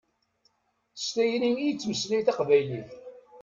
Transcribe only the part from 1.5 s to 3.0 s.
i yettmeslay taqbaylit.